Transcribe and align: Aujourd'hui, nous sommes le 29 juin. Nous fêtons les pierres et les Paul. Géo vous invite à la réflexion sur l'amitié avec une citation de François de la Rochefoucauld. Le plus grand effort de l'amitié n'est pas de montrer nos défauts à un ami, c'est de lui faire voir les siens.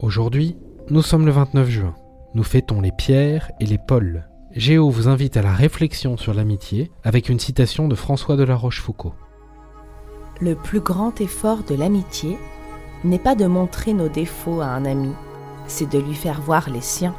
Aujourd'hui, 0.00 0.56
nous 0.90 1.02
sommes 1.02 1.26
le 1.26 1.32
29 1.32 1.68
juin. 1.68 1.94
Nous 2.32 2.44
fêtons 2.44 2.80
les 2.80 2.92
pierres 2.92 3.50
et 3.58 3.66
les 3.66 3.78
Paul. 3.78 4.28
Géo 4.52 4.90
vous 4.90 5.08
invite 5.08 5.36
à 5.36 5.42
la 5.42 5.52
réflexion 5.52 6.16
sur 6.16 6.34
l'amitié 6.34 6.92
avec 7.02 7.28
une 7.28 7.40
citation 7.40 7.88
de 7.88 7.96
François 7.96 8.36
de 8.36 8.44
la 8.44 8.54
Rochefoucauld. 8.54 9.14
Le 10.40 10.54
plus 10.54 10.78
grand 10.78 11.20
effort 11.20 11.64
de 11.64 11.74
l'amitié 11.74 12.36
n'est 13.02 13.18
pas 13.18 13.34
de 13.34 13.46
montrer 13.46 13.92
nos 13.92 14.08
défauts 14.08 14.60
à 14.60 14.66
un 14.66 14.84
ami, 14.84 15.10
c'est 15.66 15.90
de 15.90 15.98
lui 15.98 16.14
faire 16.14 16.40
voir 16.42 16.70
les 16.70 16.80
siens. 16.80 17.16